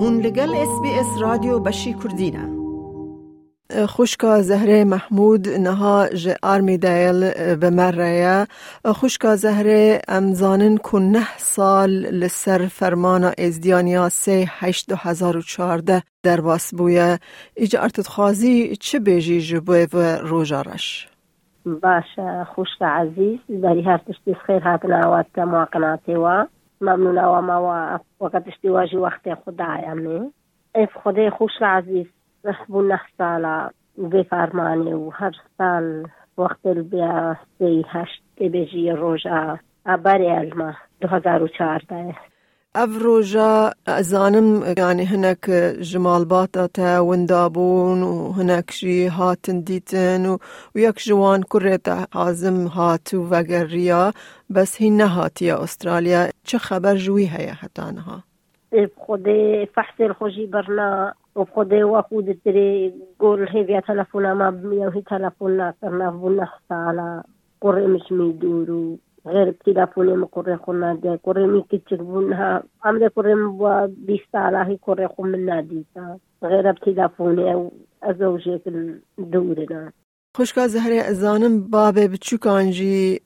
هون 0.00 0.20
لگل 0.20 0.54
اس 0.54 0.80
بی 0.82 0.88
اس 0.98 1.22
رادیو 1.22 1.58
بشی 1.58 1.94
کردینه 1.94 2.58
خوشکا 3.88 4.42
زهره 4.42 4.84
محمود 4.84 5.48
نها 5.48 6.08
ج 6.08 6.34
آرمی 6.42 6.78
دایل 6.78 7.30
بمره 7.54 8.46
خوشکا 8.84 9.36
زهره 9.36 10.00
امزانن 10.08 10.76
کن 10.76 11.02
نه 11.02 11.26
سال 11.36 11.90
لسر 11.90 12.58
فرمان 12.58 13.24
ازدیانیا 13.38 14.08
سی 14.08 14.46
هشت 14.48 14.90
دو 14.90 14.96
هزار 14.96 15.36
و 15.36 15.42
چارده 15.42 16.02
در 16.22 16.40
باس 16.40 16.74
بویه 16.74 17.18
ایجا 17.56 17.80
ارتد 17.80 18.06
خوازی 18.06 18.76
چه 18.76 18.98
بیجی 18.98 19.40
جبوی 19.40 19.86
و 19.92 20.16
روژارش؟ 20.16 21.08
باشه 21.66 22.46
خوشکا 22.54 22.86
عزیز. 22.86 23.38
داری 23.62 23.82
هر 23.82 23.98
تشتی 23.98 24.34
خیر 24.46 24.62
هاتنا 24.62 25.06
آوات 25.06 25.38
مواقناتی 25.38 26.14
و. 26.14 26.46
ممنون 26.80 27.18
و 27.18 27.40
ما 27.40 28.00
وقت 28.20 28.48
اشتواجی 28.48 28.96
وقت 28.96 29.34
خدایم 29.34 30.32
اف 30.74 30.96
خدای 31.04 31.30
خوش 31.30 31.52
عزیز. 31.62 32.06
رحبو 32.44 32.82
نه 32.82 33.00
سالا 33.18 33.70
بفرمانه 34.12 34.94
و 34.94 35.10
هر 35.10 35.32
سال 35.58 36.06
وقت 36.38 36.66
بیا 36.66 37.36
سی 37.58 37.84
هشت 37.88 38.22
بجی 38.40 38.90
روژا 38.90 39.58
ابری 39.86 40.30
الما 40.30 40.74
2014 41.00 42.14
اف 42.78 43.02
روژا 43.02 43.72
زانم 44.00 44.74
يعني 44.78 45.04
هناك 45.06 45.50
جمال 45.80 46.24
باتا 46.24 46.66
تا 46.66 47.00
وندابون 47.00 48.02
وهناك 48.02 48.70
شي 48.70 49.08
هاتن 49.08 49.64
ديتن 49.64 50.38
وياك 50.76 50.98
جوان 50.98 51.42
كريتا 51.42 52.06
حازم 52.12 52.66
هاتو 52.66 53.18
وغريا 53.18 54.12
بس 54.50 54.82
هي 54.82 54.90
نهاتي 54.90 55.52
استراليا 55.52 56.28
چه 56.44 56.58
خبر 56.58 56.94
جوي 56.94 57.26
هيا 57.26 57.54
هتانها 57.60 58.22
بخودي 58.72 59.66
فحص 59.66 60.00
الخوشي 60.00 60.46
برنا 60.46 61.14
وبخودي 61.34 61.84
وخود 61.84 62.38
تري 62.44 62.94
قول 63.18 63.48
هي 63.48 63.62
بيا 63.62 63.80
تلفونا 63.80 64.34
ما 64.34 64.50
بمية 64.50 64.86
وهي 64.86 65.02
تلفونا 65.02 65.74
كرنا 65.80 66.10
بنا 66.10 66.48
على 66.70 67.22
قرئ 67.60 67.86
مش 67.86 68.12
ميدورو 68.12 68.98
غير 69.28 69.52
تلفوني 69.66 70.16
مقرئ 70.16 70.56
خلنا 70.56 70.94
دي 70.94 71.16
قرئ 71.24 71.46
مي 71.46 71.62
كتشك 71.70 72.00
بونها 72.00 72.62
عمد 72.84 73.02
قرئ 73.16 73.34
مبوا 73.34 73.86
بيستالا 73.86 74.68
هي 74.68 74.78
قرئ 74.82 75.08
خمنا 75.08 75.60
ديتا 75.60 76.18
غير 76.42 76.72
بتلفوني 76.72 77.70
أزوجك 78.02 78.62
الدورنا 79.18 79.92
خوشکا 80.36 80.66
زهره 80.68 81.00
ازانم 81.10 81.70
بابه 81.70 82.08
بچوکانجی 82.08 83.20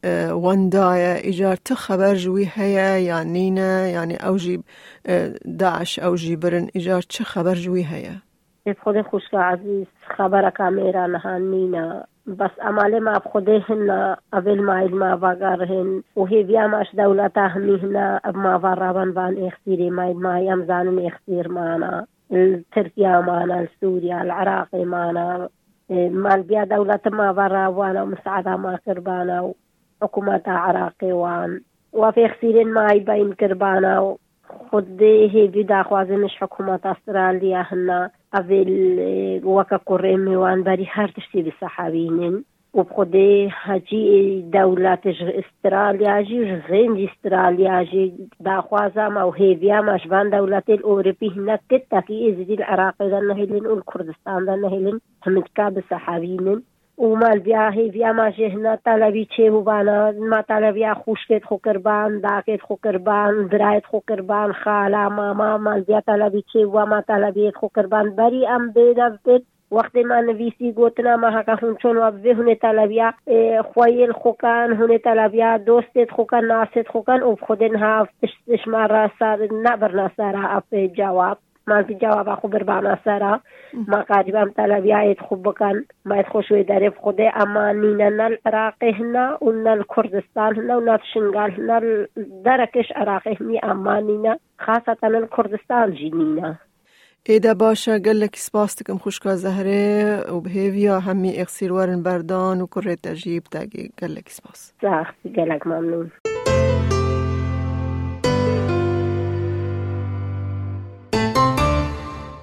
وندایا 0.45 1.15
ایجار 1.15 1.57
خبر 1.77 2.15
جوی 2.15 2.45
هیا 2.45 2.99
یا 2.99 3.23
نینا 3.23 3.89
یعنی 3.89 4.17
اوجی 4.29 4.65
داعش 5.59 5.99
اوجی 5.99 6.37
برن 6.37 6.69
ایجار 6.75 7.03
چه 7.03 7.25
خبر 7.25 7.55
جوی 7.55 7.83
هیا 7.83 8.15
خود 8.83 9.03
خوشکا 9.03 9.43
عزیز 9.43 9.87
خبر 10.17 10.51
کامیرا 10.51 11.07
نها 11.07 11.39
نینا 11.39 12.05
بس 12.27 12.51
عمال 12.61 13.01
ما 13.01 13.19
بخوده 13.19 13.63
هن 13.69 13.91
اول 14.35 14.63
ما 14.63 14.87
ما 14.87 15.15
واگر 15.15 15.65
هن 15.65 16.03
و 16.17 16.27
هی 16.27 16.43
بیا 16.43 16.67
ماش 16.67 16.95
دولتا 16.95 17.47
همی 17.47 17.77
هن 17.77 18.19
اب 18.25 18.37
ما 18.37 18.59
ورابن 18.59 19.09
وان 19.09 19.47
اختیری 19.47 19.91
ما 19.91 20.13
ما 20.13 20.41
يمزانن 20.41 21.07
اختیر 21.07 21.49
مانا. 21.49 22.07
تركيا 22.73 23.21
معنا 23.21 23.67
سوريا 23.81 24.23
العراق 24.23 24.75
معنا 24.75 25.49
مال 25.91 26.43
بیا 26.43 26.65
دولت 26.65 27.09
ما 27.09 27.33
برا 27.33 27.67
وأنا 27.67 28.05
مساعدة 28.05 28.57
ما 28.57 28.79
كربانا 28.87 29.53
وحكومة 30.03 30.43
عراقي 30.47 31.13
وان. 31.13 31.61
وفي 31.93 32.29
خسيرين 32.29 32.69
ما 32.69 32.93
يبين 32.93 33.33
كربانا 33.33 34.17
خود 34.71 35.03
هي 35.03 35.47
بدا 35.47 35.83
خوازنش 35.83 36.37
حكومة 36.37 36.81
استراليا 36.85 37.67
هنا 37.73 38.11
أفل 38.35 39.41
وكا 39.45 39.77
قرمي 39.77 40.37
وان 40.37 40.63
بري 40.63 40.87
هر 40.91 41.09
تشتي 41.09 41.43
بالصحابينين 41.43 42.45
وبخدي 42.75 43.49
هجي 43.53 44.41
دولة 44.41 44.99
استراليا 45.07 46.21
جي 46.21 46.55
غين 46.55 47.09
استراليا 47.09 47.83
جي 47.83 48.15
داخوازا 48.41 49.09
ما 49.09 49.25
وهيفيا 49.25 49.81
مشبان 49.81 50.31
دولة 50.31 50.63
الأوروبي 50.69 51.31
هناك 51.37 51.61
كتا 51.69 52.01
في 52.01 52.31
إزدي 52.31 52.55
العراق 52.55 53.03
إذا 53.03 53.21
نهلين 53.21 53.67
والكردستان 53.67 54.43
إذا 54.43 54.57
نهلين 54.57 55.01
هم 55.27 55.45
كاب 55.55 55.83
ومال 56.99 57.39
بیا 57.39 57.71
هی 57.71 57.91
بیا 57.91 58.13
ما 58.13 58.31
جهنا 58.31 58.77
طلبی 58.77 59.29
چه 59.37 59.51
بانا 59.51 60.11
ما 60.11 60.43
طلبی 60.43 60.95
خوشکت 60.95 61.45
خو 61.45 61.57
قربان 61.57 62.21
داکت 62.21 62.63
خو 62.63 62.75
قربان 62.83 63.47
درایت 63.47 63.87
خو 63.87 63.99
قربان 64.07 64.53
خالا 64.53 65.09
ماما 65.09 65.59
مال 65.59 65.81
بیا 65.81 66.01
طلبی 66.01 66.45
چه 66.53 66.67
و 66.67 66.87
ما 66.87 67.01
طلبی 67.01 67.51
خو 67.51 67.67
قربان 67.75 68.17
بری 68.17 68.47
ام 68.47 68.71
بیدفت 68.71 69.29
وقتی 69.73 70.03
ما 70.03 70.21
نویسی 70.21 70.73
گوتنا 70.73 71.17
ما 71.17 71.31
هکا 71.31 71.55
هون 71.55 71.77
چون 71.77 71.97
و 71.97 72.11
به 72.11 72.35
هونه 72.35 72.55
طلبیا 72.55 73.13
خویل 73.75 74.13
خوکن 74.13 74.73
هونه 74.73 74.99
طلبیا 74.99 75.59
دوستت 75.59 76.11
خوکن 76.11 76.45
ناست 76.45 76.89
خوکن 76.89 77.23
و 77.23 77.37
خودن 77.37 77.77
ها 77.77 78.09
ما 78.67 78.87
را 78.87 79.11
سر 79.19 79.49
نبر 79.53 79.95
نسارا 79.95 80.49
اپ 80.49 80.75
جواب. 80.97 81.39
مازی 81.67 81.95
جواب 81.95 82.35
خبر 82.35 82.63
بام 82.63 82.99
سرا. 83.05 83.41
ما 83.89 84.03
قریبم 84.03 84.51
طلبیایت 84.57 85.21
خوب 85.21 85.43
بکن. 85.49 85.85
ما 86.05 86.23
خوشوی 86.23 86.65
درف 86.65 86.93
اما 87.05 87.33
امانینا 87.43 88.09
نل 88.09 88.37
عراقهنا 88.47 89.39
و 89.43 89.53
نل 89.53 89.83
کردستانهنا 89.97 90.79
و 90.79 90.81
نل 90.81 90.99
شنگالهنا 91.15 91.81
درکش 92.45 92.93
عراقهنی 92.97 93.61
امانینا 93.63 94.39
خاصتا 94.59 95.09
نل 95.09 95.27
کردستان 95.37 95.95
جنینا 95.95 96.55
ایده 97.27 97.55
باشه 97.55 97.99
گلک 97.99 98.37
سپاس 98.37 98.75
تکم 98.75 98.99
خوشکا 98.99 99.37
زهره 99.37 100.21
و 100.33 100.41
به 100.41 100.51
هیویا 100.51 101.01
همی 101.01 101.33
اقصیروارن 101.37 102.03
بردان 102.03 102.61
و 102.61 102.67
کرده 102.67 102.97
تجیب 102.97 103.43
تاگی 103.43 103.91
گلک 104.03 104.29
سپاس 104.29 104.73
سخت 104.83 105.15
گلک 105.37 105.67
ممنون. 105.67 106.11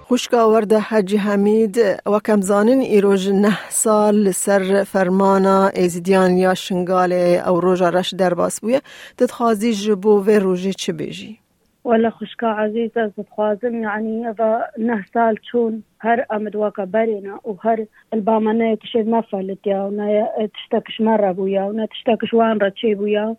خوشکا 0.10 0.50
ورده 0.50 0.80
حج 0.80 1.16
حمید 1.16 1.78
و 2.06 2.20
کم 2.20 2.42
زانن 2.42 2.80
ایروژ 2.80 3.28
نه 3.30 3.58
سال 3.70 4.32
سر 4.32 4.84
فرمانا 4.84 5.68
ایزیدیان 5.68 6.38
یا 6.38 6.54
شنگال 6.54 7.14
او 7.48 7.60
روژا 7.60 7.90
رش 7.90 8.14
در 8.14 8.34
باس 8.34 8.62
بویه 8.62 8.82
تدخوازی 9.18 9.74
جبو 9.74 10.24
و 10.24 10.30
روژه 10.30 10.74
چه 10.74 10.94
بیجی؟ 10.94 11.40
ولا 11.86 12.10
خشكا 12.10 12.48
عزيزة 12.48 13.12
خوازم 13.36 13.84
يعني 13.84 14.30
إذا 14.30 14.62
نهسال 14.78 15.36
شون 15.52 15.84
هر 16.00 16.26
أمد 16.32 16.56
وكا 16.56 16.86
برينا 16.86 17.40
وهر 17.44 17.86
البامنا 18.14 18.76
تشيد 18.76 19.08
ما 19.08 19.22
فلت 19.22 19.68
يا 19.68 19.84
ونا 19.84 20.32
تشتكش 20.54 21.02
مرة 21.02 21.32
بويا 21.32 21.64
ونا 21.64 21.86
تشتكش 21.86 22.34
وان 22.34 22.58
رتشي 22.58 22.96
بويا 22.96 23.36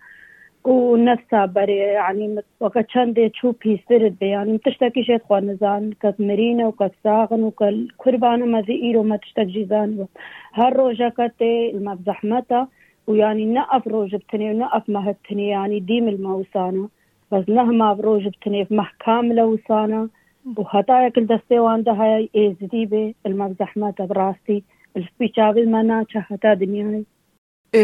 ونفسها 0.64 1.46
بري 1.46 1.76
يعني 1.76 2.42
وقت 2.60 2.90
شندي 2.90 3.28
تشو 3.28 3.52
بيسترد 3.52 4.18
بي 4.20 4.26
يعني 4.26 4.58
تشتكي 4.58 5.04
شيء 5.04 5.18
خوان 5.18 5.46
نزان 5.50 5.92
كت 5.92 6.14
مرينة 6.18 6.68
وكت 6.68 6.92
ساغن 7.04 7.42
وكل 7.42 7.88
كربانة 7.98 8.46
ما 8.46 8.60
ذي 8.60 8.82
إيرو 8.82 9.02
ما 9.02 9.16
تشتكي 9.16 9.44
جيزان 9.44 10.06
هر 10.52 10.76
روجا 10.76 11.08
كتي 11.08 11.70
المبزحمتا 11.70 12.68
ويعني 13.06 13.46
نقف 13.46 13.88
روج 13.88 14.16
بتني 14.16 14.50
ونقف 14.50 14.88
مهبتني 14.88 15.48
يعني 15.48 15.80
ديم 15.80 16.08
الموسانه 16.08 16.88
بس 17.32 17.48
نهما 17.48 17.92
بروج 17.92 18.28
بتنيف 18.28 18.72
محكام 18.72 19.32
لوسانا 19.32 20.08
وهتايا 20.56 21.08
كل 21.08 21.26
دستي 21.26 21.58
واندا 21.58 21.92
هاي 21.92 22.30
ايزدي 22.36 22.86
بي 22.86 23.14
المبزحمات 23.26 24.02
براسي 24.02 24.62
السبيشاوي 24.96 25.66
منا 25.66 26.06
هتا 26.14 26.54
دنياي 26.54 27.04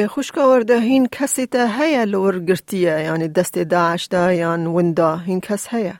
خوشک 0.09 0.35
ده 0.69 0.81
هین 0.81 1.09
کسی 1.13 1.47
تا 1.47 1.67
هیا 1.67 2.05
لور 2.05 2.39
گرتیه؟ 2.39 3.01
یعنی 3.01 3.29
دست 3.29 3.59
داعش 3.59 4.07
دا 4.07 4.33
یعنی 4.33 4.67
وندا 4.67 5.17
هین 5.17 5.41
کس 5.41 5.75
هیا 5.75 5.93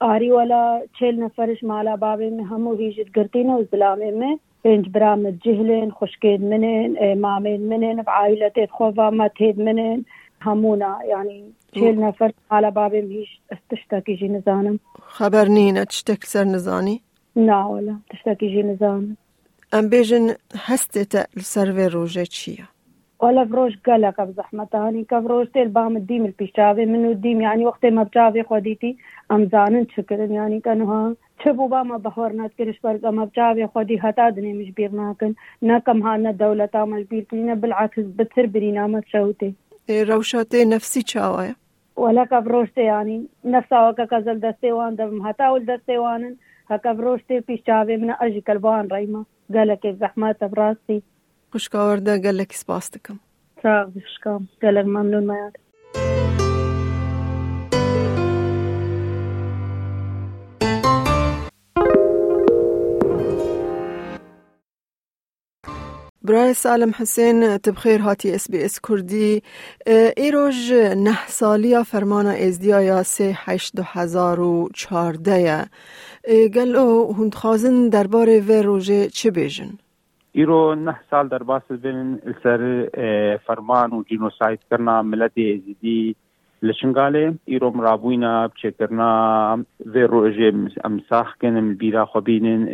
آری 0.00 0.30
والا 0.30 0.80
چهل 0.98 1.14
نفرش 1.14 1.64
مالا 1.64 1.96
بابه 1.96 2.30
می 2.30 2.42
همو 2.42 2.74
هیجت 2.74 3.12
گرتین 3.14 3.50
و 3.50 3.64
زلامه 3.72 4.10
می 4.10 4.40
پنج 4.64 4.88
برامت 4.88 5.34
جهلن 5.44 5.90
خشکید 5.90 6.40
منن 6.40 7.14
مامین 7.14 7.68
منن 7.68 8.04
عائلت 8.06 8.70
خوفا 8.70 9.10
ما 9.10 9.28
تید 9.28 9.60
منن. 9.60 10.04
همونا 10.40 10.98
یعنی 11.08 11.44
چهل 11.72 11.94
نفر 11.94 12.32
مالا 12.50 12.70
بابه 12.70 13.00
می 13.00 13.14
هیش 13.14 13.28
استشتاکی 13.50 14.16
جی 14.16 14.28
نزانم. 14.28 14.80
خبر 15.02 15.44
نینه 15.44 15.84
تشتک 15.84 16.24
سر 16.24 16.44
نزانی؟ 16.44 17.00
نه 17.36 17.64
والا 17.64 17.96
تشتاکی 18.10 18.48
جی 18.48 18.62
نزانم. 18.62 19.16
ام 19.72 19.88
بیجن 19.88 20.34
هسته 20.56 21.04
تا 21.04 21.24
سر 21.40 21.88
روژه 21.88 22.26
چیه؟ 22.26 22.68
ولا 23.22 23.44
فروش 23.44 23.78
قلق 23.86 24.24
بزحمتاني 24.24 25.04
كفروش 25.04 25.48
تيل 25.48 25.68
بام 25.68 25.96
الديم 25.96 26.24
البيشافي 26.24 26.86
منو 26.86 27.10
الديم؟ 27.10 27.40
يعني 27.40 27.66
وقت 27.66 27.86
ما 27.86 28.02
بجافي 28.02 28.42
خوديتي 28.42 28.96
أم 29.32 29.48
زانن 29.52 29.86
شكرن 29.96 30.32
يعني 30.32 30.60
كانوا 30.60 31.14
چبو 31.44 31.68
با 31.68 31.82
ما 31.82 31.96
بحورنات 31.96 32.50
كرش 32.58 32.80
برق 32.84 33.06
أما 33.06 33.24
بجافي 33.24 33.66
خودي 33.66 33.98
هتا 33.98 34.30
دني 34.30 34.52
مش 34.52 34.70
بيرناكن 34.70 35.34
ناكم 35.62 36.02
هانا 36.02 36.30
دولة 36.30 36.68
عمل 36.74 37.04
بيركلينا 37.04 37.54
بالعكس 37.54 37.98
بتصير 37.98 38.46
برينا 38.46 38.86
ما 38.86 39.00
تشوتي 39.00 39.54
روشات 39.90 40.54
نفسي 40.54 41.02
چاوایا 41.02 41.54
ولك 41.96 42.34
بروشتي 42.34 42.80
يعني 42.80 43.24
نفسها 43.44 43.88
وكا 43.88 44.04
كزل 44.04 44.40
دستيوان 44.40 44.96
دم 44.96 45.26
هتا 45.26 45.58
دستيوان 45.58 46.36
هكا 46.70 46.92
بروشتي 46.92 47.40
في 47.40 47.62
شعبي 47.66 47.96
من 47.96 48.10
أجي 48.10 48.40
كلبان 48.40 48.88
ريما 48.92 49.24
قالك 49.54 49.86
زحمات 49.86 50.44
براسي 50.44 51.02
خوشکاورده 51.52 52.18
گلک 52.18 52.52
سپاس 52.52 52.90
دکم 52.90 53.18
خوشکام 53.92 54.48
گلک 54.62 54.86
ممنون 54.86 55.24
میاد 55.24 55.56
برای 66.22 66.54
سالم 66.54 66.92
حسین 66.96 67.58
تبخیر 67.58 68.00
هاتی 68.00 68.32
اس 68.32 68.50
بی 68.50 68.62
اس 68.64 68.80
کردی 68.88 69.42
ای 70.16 70.30
روز 70.30 70.72
نه 70.96 71.26
سالی 71.26 71.84
فرمان 71.84 72.26
ازدیا 72.26 72.82
یا 72.82 73.02
سه 73.02 73.32
هشت 73.36 73.76
دو 73.76 73.82
هزار 73.86 74.40
و 74.40 74.68
چارده 74.74 75.66
گل 76.54 76.76
او 76.76 77.14
هندخازن 77.14 77.88
درباره 77.88 78.40
و 78.40 78.52
روژه 78.52 79.08
چه 79.08 79.30
بیشن؟ 79.30 79.78
نه 80.34 81.00
سال 81.10 81.28
در 81.28 81.42
باس 81.42 81.62
بین 81.70 82.20
سر 82.42 82.88
فرمان 83.46 83.92
و 83.92 84.02
جنوساید 84.02 84.60
کرنا 84.70 85.02
ملت 85.02 85.32
ازدی 85.38 86.16
لشنگاله 86.62 87.34
ایرو 87.44 87.70
مرابوینا 87.70 88.48
بچه 88.48 88.70
کرنا 88.70 89.64
و 89.86 89.98
روژه 89.98 90.52
امساخ 90.84 91.36
کنم 91.40 91.74
بیرا 91.74 92.06
خوبینن 92.06 92.68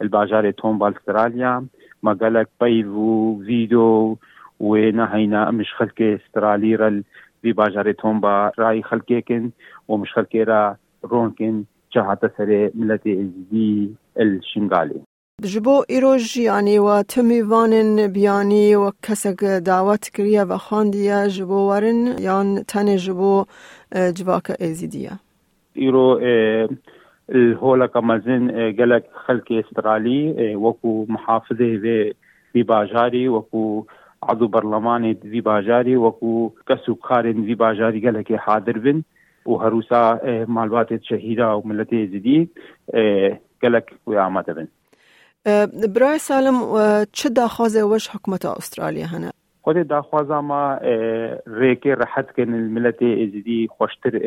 الباجار 0.00 0.50
تومبال 0.50 0.94
استرالیا. 0.96 1.62
مقالك 2.02 2.48
بيض 2.60 2.86
وفيديو 2.86 4.18
ونهينا 4.60 5.50
مش 5.50 5.74
خلكي 5.74 6.14
استرالي 6.14 6.74
رال 6.74 7.04
في 7.42 7.52
باجاري 7.52 7.92
تومبا 7.92 8.52
راي 8.58 8.82
خلكيكن 8.82 9.50
ومش 9.88 10.12
خلكي 10.12 10.42
را 10.42 10.76
رونكن 11.04 11.64
جهات 11.94 12.36
سري 12.36 12.70
ملتي 12.74 13.12
ازدي 13.12 13.94
الشنغالي 14.20 15.00
جبو 15.44 15.84
ایروژ 15.88 16.36
یعنی 16.36 16.78
و 16.78 17.02
تمیوان 17.02 18.06
بیانی 18.06 18.74
و 18.74 18.90
کسک 19.02 19.44
دعوت 19.44 20.08
کریه 20.08 20.44
و 20.44 20.58
خاندیه 20.58 21.28
جبو 21.28 21.68
ورن 21.68 22.18
یان 22.18 22.64
تن 22.68 22.96
جبو 22.96 23.44
جواک 24.14 24.50
ازیدیه 24.60 25.10
ایرو 25.74 26.20
الهولا 27.28 27.86
كمازن 27.86 28.50
قالك 28.78 29.04
خلق 29.26 29.52
استرالي 29.52 30.54
وكو 30.56 31.06
محافظه 31.08 32.12
في 32.52 32.62
باجاري 32.62 33.28
وكو 33.28 33.84
عضو 34.22 34.48
برلماني 34.48 35.14
في 35.14 35.40
باجاري 35.40 35.96
وكو 35.96 36.52
كسو 36.68 36.94
خارن 37.02 37.44
في 37.44 37.54
باجاري 37.54 38.00
قالك 38.00 38.34
حاضر 38.34 38.78
بن 38.78 39.02
وهروسا 39.46 40.20
مالبات 40.48 41.02
شهيدة 41.02 41.54
وملتي 41.54 42.06
زدي 42.06 42.48
قالك 43.62 43.92
ويعمد 44.06 44.50
بن. 44.50 44.66
برای 45.94 46.18
سالم 46.18 46.54
چه 47.12 47.28
داخوازه 47.28 47.82
وش 47.82 48.08
حکومت 48.08 48.46
استرالیا 48.46 49.06
هنه؟ 49.06 49.30
خود 49.62 49.88
داخوازا 49.88 50.40
ما 50.40 50.80
ريكي 51.48 51.92
رحت 51.92 52.30
كان 52.30 52.54
الملت 52.54 53.02
ازدي 53.02 53.68
خوشتر 53.78 54.18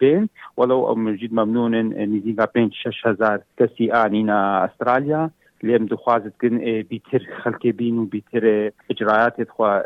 بين 0.00 0.28
ولو 0.56 0.94
مجد 0.94 1.32
ممنون 1.32 1.74
نزيقا 2.16 2.44
بين 2.54 2.70
شش 2.72 3.06
هزار 3.06 3.40
كسي 3.56 3.92
آنينا 3.92 4.64
استراليا 4.64 5.30
ليم 5.62 5.86
دخوازت 5.86 6.32
كن 6.40 6.58
بيتر 6.90 7.26
خلق 7.42 7.66
بين 7.66 7.98
وبيتر 7.98 8.70
اجرايات 8.90 9.40
تخوا 9.40 9.80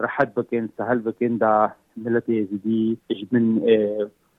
رحت 0.00 0.36
بكن 0.36 0.68
سهل 0.78 0.98
بكن 0.98 1.38
دا 1.38 1.70
ملت 1.96 2.24
ازدي 2.30 2.98
من 3.32 3.60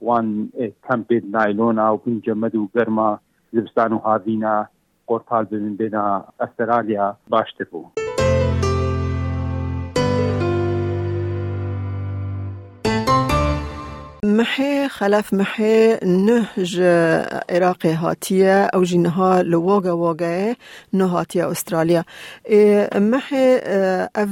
وان 0.01 0.48
كامبين 0.89 1.31
نايلونا 1.31 1.89
وبين 1.89 2.22
جمد 2.25 2.56
وقرما 2.56 3.19
زبستان 3.54 3.94
وهاذينا 3.94 4.68
قرطال 5.07 5.45
بين 5.45 5.75
بين 5.75 5.95
استراليا 6.41 7.15
باشتر 7.27 7.67
بو 7.71 7.85
محي 14.23 14.89
خلف 14.89 15.33
محي 15.33 15.95
نهج 16.05 16.81
عراقي 17.50 17.94
هاتية 17.94 18.65
أو 18.65 18.83
جنها 18.83 19.44
لوغا 19.44 19.91
ووغا 19.91 20.55
نهاتية 20.94 21.51
أستراليا 21.51 22.03
محي 22.95 23.57
أف 24.15 24.29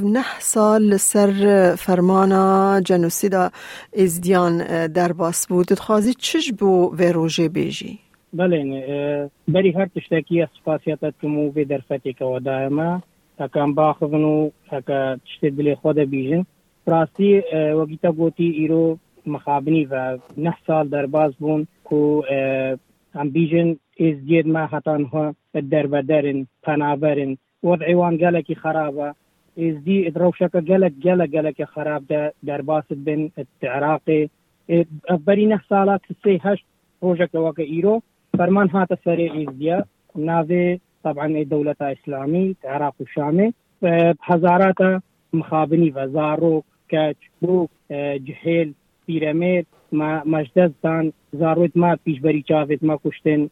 سر 0.98 1.76
فرمانا 1.76 2.80
جنوسيدا 2.86 3.50
إزديان 3.96 4.86
در 4.92 5.12
باس 5.12 5.46
بود. 5.46 5.72
تخوازي 5.72 6.14
چش 6.14 6.52
بو 6.52 6.96
في 6.96 7.10
روژه 7.12 7.48
بيجي؟ 7.48 8.11
بله 8.32 9.30
بری 9.48 9.70
هر 9.72 9.86
تشتکی 9.86 10.46
سپاسیت 10.60 10.98
کمو 11.22 11.50
به 11.50 11.64
درفتی 11.64 12.12
که 12.12 12.24
ودائما 12.24 13.02
تکم 13.38 13.74
باخذنو 13.74 14.50
تکا 14.70 15.16
تشتی 15.16 15.50
دلی 15.50 15.74
خود 15.74 15.98
بیجن 15.98 16.44
راستی 16.86 17.42
وقتا 17.54 18.12
گوتی 18.12 18.44
ایرو 18.44 18.98
مخابنی 19.26 19.84
و 19.84 20.18
نه 20.36 20.54
سال 20.66 20.88
در 20.88 21.06
باز 21.06 21.32
بون 21.34 21.66
کو 21.84 22.22
ام 23.14 23.30
بیژن 23.30 23.76
از 24.00 24.26
جید 24.26 24.48
ما 24.48 24.66
هتان 24.66 25.04
ها 25.04 25.34
در 25.70 25.86
بدرن 25.86 26.46
پنابرن 26.62 27.36
وضع 27.64 27.94
وان 27.94 28.16
گلکی 28.16 28.54
خرابه 28.54 29.14
از 29.56 29.84
دی 29.84 30.06
ادروشک 30.06 30.50
گلک 30.50 30.92
گلک 30.92 31.30
گلک 31.30 31.64
خراب 31.64 32.02
ده 32.08 32.32
در 32.46 32.62
باس 32.62 32.84
بن 32.90 33.30
العراقي 33.62 34.28
بری 35.26 35.46
نه 35.46 35.60
سالات 35.68 36.00
سی 36.24 36.40
هشت 36.44 36.64
روجك 37.02 37.34
وكا 37.34 37.62
ايرو 37.62 38.02
فرمان 38.38 38.68
سفر 38.68 39.18
إيزيا 39.18 39.84
ناظر 40.16 40.78
طبعا 41.04 41.26
الدولة 41.26 41.76
إسلامي، 41.80 42.54
عراق 42.64 42.94
وشامي. 43.00 43.52
هزارات 44.22 45.02
مخابني 45.32 45.92
وزارو، 45.96 46.64
كاتشبوك 46.88 47.70
جهيل 47.90 48.72
پیرمیر 49.06 49.64
ما 49.92 50.22
مجدز 50.24 50.70
دان 50.82 51.12
زاروت 51.32 51.76
ما 51.76 51.96
پیشبری 52.04 52.42
چاوت 52.42 52.82
ما 52.82 52.96
کشتن 53.04 53.46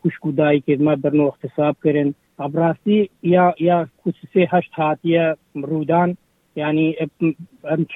خوشکودائی 0.00 0.60
خدمت 0.66 0.98
برنو 0.98 1.26
اختصاب 1.26 1.74
کرن. 1.82 2.10
ابراسی 2.38 3.04
یا 3.22 3.50
یا 3.60 3.82
کچھ 4.04 4.24
سے 4.32 4.44
ہشت 4.52 4.80
رودان. 5.68 6.12
یعنی 6.56 6.92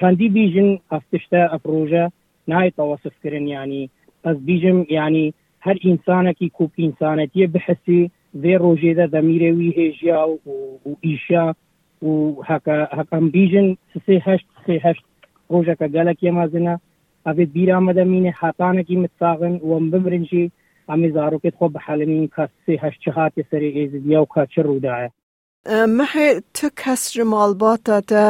چندی 0.00 0.28
بیجن 0.28 0.74
ہفتشتہ 0.92 1.36
افروجہ 1.56 2.06
نہایت 2.48 2.76
توصف 2.76 3.20
کرن. 3.22 3.48
یعنی 3.48 3.86
از 4.24 4.36
بیجم 4.44 4.82
یعنی 4.90 5.30
هەر 5.64 5.76
ئینسانێکی 5.86 6.48
کوپ 6.56 6.72
ئینسانەتیە 6.82 7.46
بحسی 7.54 8.00
vê 8.42 8.54
rojê 8.64 8.92
de 8.98 9.06
demirê 9.14 9.50
wî 9.58 9.70
hêjiya 9.78 10.20
û 10.88 10.92
îşa 11.12 11.46
û 12.08 12.10
heqem 12.98 13.24
bîjin 13.34 13.68
sê 14.04 14.14
heşt 14.26 14.48
sê 14.66 14.74
heşt 14.84 15.04
rojeke 15.52 15.86
gelekê 15.96 16.30
mezine 16.38 16.74
evê 17.30 17.44
bîra 17.54 17.80
me 17.80 17.92
de 17.96 18.04
mînê 18.12 18.32
hetanekî 18.40 18.96
mitsaxin 19.04 19.54
û 19.66 19.68
em 19.78 19.84
bimirin 19.92 20.24
jî 20.30 20.44
emê 20.92 21.08
zarokê 21.16 21.50
xwe 21.56 21.68
bi 21.74 21.78
helimîn 21.86 22.26
ka 22.34 22.44
sê 22.64 22.72
heşt 22.82 23.00
çi 23.02 23.10
hatiye 23.16 23.44
serê 23.50 23.68
êzidiya 23.82 24.18
û 24.24 24.26
kaçir 24.34 24.64
rûdaye 24.70 25.10
Mehê 25.98 26.42
tu 26.54 26.68
kes 26.82 27.02
ji 27.14 27.22
malbata 27.22 28.00
te 28.00 28.26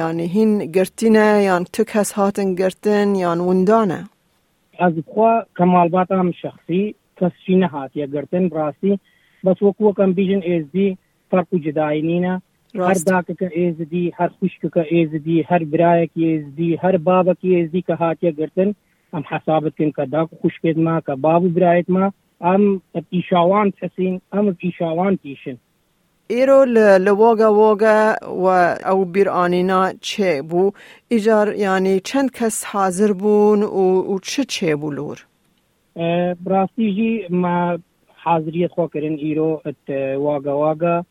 yanî 0.00 0.26
hin 0.34 0.72
girtîne 0.72 1.28
yan 1.48 1.64
tu 1.64 1.84
kes 1.84 2.12
hatin 2.12 2.56
girtin 2.56 3.14
yan 3.14 3.38
windan 3.48 3.90
e 3.90 4.00
هم 6.10 6.32
شخصي 6.32 6.94
كس 7.16 7.32
شينا 7.46 7.70
هاتيا 7.72 8.06
قرتن 8.14 8.48
براسي 8.48 8.98
بس 9.44 9.62
وكو 9.62 9.92
كم 9.92 10.12
بيجن 10.12 10.38
ايز 10.38 10.64
دي 10.74 10.96
فرق 11.30 11.46
جداينينا 11.54 12.40
هر 12.76 12.98
داکەکە 13.10 13.48
ئێزدی 13.58 14.04
هەر 14.18 14.30
خوشکەکە 14.38 14.82
ئێزدی 14.92 15.38
هەر 15.50 15.62
برایەکی 15.72 16.22
ئێزدی 16.30 16.78
هەر 16.82 16.96
بابەکی 17.08 17.56
ئێزدی 17.56 17.82
کە 17.88 17.94
هاتیە 18.02 18.32
گرتن 18.38 18.70
ئەم 19.12 19.22
حسابتکن 19.30 19.90
کە 19.96 20.04
داک 20.14 20.28
خوشکێت 20.40 20.78
ما 20.86 20.96
کە 21.06 21.14
باب 21.24 21.42
و 21.44 21.54
برایەت 21.56 21.88
ما 21.96 22.06
ئەم 22.44 22.62
ئیشاوان 23.14 23.68
حسین 23.80 24.14
ئەم 24.32 24.46
ئیشاوان 24.64 25.14
تیشن. 25.22 25.56
ایرو 26.30 26.64
لوگا 26.98 27.54
وگا 27.54 28.16
و 28.42 28.46
او 28.92 29.04
بیر 29.04 29.28
آنینا 29.28 29.92
چه 30.00 30.42
بو؟ 30.42 30.72
ایجار 31.08 31.54
یعنی 31.54 32.00
چند 32.00 32.30
کس 32.30 32.64
حاضر 32.64 33.12
بون 33.12 33.62
و, 33.62 34.18
چه 34.22 34.44
چه 34.44 34.76
بو 34.76 34.90
لور؟ 34.90 35.26
براستی 36.44 36.94
جی 36.94 37.26
ما 37.30 37.78
حاضریت 38.16 38.70
خو 38.70 38.86
کرن 38.86 39.12
ایرو 39.12 39.60
ات 39.64 40.16
واگا 40.16 40.58
واگا. 40.58 41.04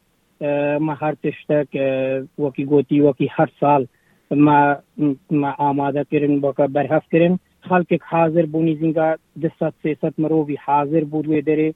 ما 0.80 0.94
هر 0.94 1.16
تشتك 1.24 1.68
وكي 2.38 2.66
گوتی 2.66 3.02
وكي 3.02 3.30
هر 3.32 3.50
سال 3.60 3.88
ما 4.32 4.78
ما 5.32 5.52
آماده 5.58 6.04
کرن 6.12 6.40
بوکا 6.40 6.68
برهف 6.68 7.04
کرن. 7.12 7.40
خلق 7.70 8.02
حاضر 8.02 8.46
بونی 8.46 8.76
زنگا 8.76 9.16
دست 9.44 9.74
سیست 9.84 10.20
مروی 10.20 10.56
حاضر 10.66 11.04
بود 11.04 11.28
وی 11.28 11.42
داره 11.42 11.74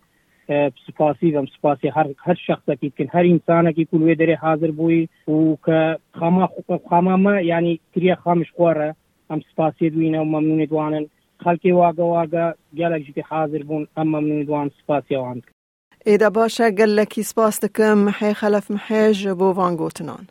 سپاسی 0.88 1.32
و 1.32 1.46
سپاسی 1.46 1.88
هر 1.88 2.08
هر 2.26 2.38
شخص 2.48 2.70
کی 2.82 2.90
کن 2.98 3.06
هر 3.14 3.26
انسان 3.34 3.72
کی 3.72 3.86
کل 3.92 4.04
وی 4.04 4.16
دره 4.16 4.36
حاضر 4.36 4.72
بوئی 4.72 5.08
او 5.26 5.58
که 5.66 5.98
خما 6.20 6.50
خما 6.90 7.18
ما 7.18 7.42
یعنی 7.42 7.80
کری 7.96 8.16
خامش 8.16 8.52
قوره 8.52 8.96
ام 9.30 9.42
سپاسی 9.52 9.90
دوینه 9.90 10.20
و 10.20 10.24
ممنون 10.24 10.66
دوانن. 10.66 11.06
خلکی 11.44 11.72
واگا 11.72 12.06
واگا 12.06 12.54
گلک 12.78 13.02
جی 13.16 13.22
حاضر 13.30 13.64
بون 13.64 13.88
ام 13.98 14.08
ممنون 14.08 14.44
دوان 14.44 14.72
سپاسی 14.84 15.16
وان 15.16 15.42
اذا 16.06 16.30
باشا 16.30 16.70
قال 16.78 16.96
لك 16.96 17.22
سباس 17.22 17.66
كم 17.66 18.12
خلف 18.12 18.72
محيج 18.72 19.30
بو 19.30 19.46
وانگوتنان 19.46 19.76
جوتنان 19.78 20.26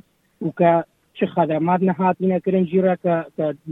و 0.45 0.49
کە 0.59 0.71
چه 1.19 1.25
خدمات 1.35 1.81
نهاتینە 1.89 2.37
کرنجیرە 2.45 2.95
کە 3.03 3.15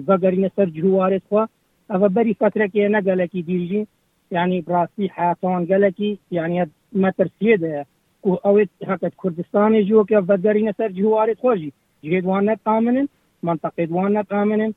بەگەرینە 0.08 0.50
سەر 0.56 0.68
جووارێت 0.78 1.24
خوا. 1.30 1.44
ئەە 1.90 2.08
بەری 2.16 2.38
فترەکێ 2.42 2.84
نەگەلەکی 2.96 3.46
دیژی 3.50 3.88
یعنی 4.36 4.62
براستی 4.68 5.08
حاتوان 5.16 5.62
گەلەکی 5.72 6.12
یعنی 6.38 6.58
مەترسیێ 7.04 7.56
دەیە 7.64 7.84
و 8.30 8.32
ئەوێت 8.46 8.72
حقت 8.90 9.14
کوردستانی 9.22 9.86
جوکە 9.90 10.20
بەگەرینە 10.30 10.74
سەر 10.80 10.90
جووارێت 11.00 11.40
خۆشی 11.44 11.72
جێدوان 12.10 12.44
نەتامنن 12.50 13.08
منتەقێدوان 13.48 14.12
نەتامنن 14.18 14.72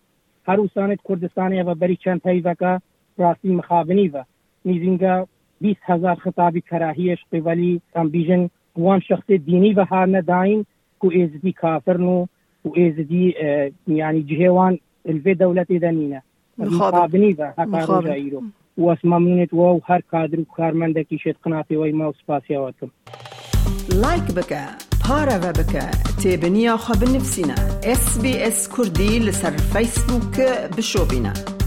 هەروسانێت 0.48 1.00
کوردستانی 1.06 1.60
ئەە 1.60 1.74
بەری 1.80 2.00
چەند 2.04 2.20
هەیڤەکە 2.28 2.72
براستی 3.16 3.56
مخابنی 3.60 4.12
بە 4.14 4.22
نیزینگە 4.68 5.14
20 5.60 5.80
هزار 5.90 6.16
خطابی 6.24 6.60
کراهیش 6.60 7.20
قیوەلی 7.32 7.80
ئەمبیژن 7.96 8.42
وان 8.76 9.00
شخصی 9.00 9.38
دینی 9.38 9.74
بەها 9.78 10.02
نەداین 10.16 10.60
کو 11.00 11.06
ئێزدی 11.16 11.52
کافرن 11.52 12.04
و 12.14 12.26
ایزدی 12.76 13.34
يعني 13.88 14.20
جهوان 14.20 14.78
الفي 15.08 15.34
دولتي 15.34 15.78
دنينه 15.78 16.22
مخابني 16.58 17.36
و 17.38 17.52
هكا 17.58 17.98
رجا 17.98 18.40
واس 18.78 19.04
ممنونیت 19.04 19.54
و 19.54 19.80
هەر 19.80 20.02
کادر 20.10 20.40
و 20.40 20.44
کارمەندێکی 20.56 21.34
قناتی 21.44 21.76
وی 21.76 21.92
ما 21.92 22.08
و 22.08 22.12
سپاسیاوەتم 22.12 22.90
لایک 24.02 24.26
بکە 24.36 24.90
پارەوە 25.04 25.52
بکە 25.58 25.86
تێبنییا 26.20 26.76
خە 26.84 26.94
بنفسینە 27.00 27.58
SسBS 28.00 28.58
کوردی 28.74 29.20
لەسەر 29.26 29.54
فیسبووکە 29.72 30.50
بشۆبینە. 30.76 31.59